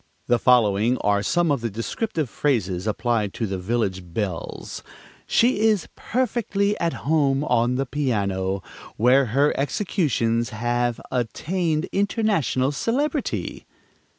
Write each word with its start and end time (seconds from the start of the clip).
The 0.25 0.39
following 0.39 0.97
are 1.01 1.21
some 1.21 1.51
of 1.51 1.61
the 1.61 1.69
descriptive 1.69 2.27
phrases 2.27 2.87
applied 2.87 3.35
to 3.35 3.45
village 3.59 4.01
belles: 4.03 4.81
"She 5.27 5.59
is 5.59 5.89
perfectly 5.95 6.75
at 6.79 7.05
home 7.07 7.43
on 7.43 7.75
the 7.75 7.85
piano, 7.85 8.63
where 8.97 9.25
her 9.25 9.53
executions 9.55 10.49
have 10.49 10.99
attained 11.11 11.85
international 11.93 12.71
celebrity." 12.71 13.67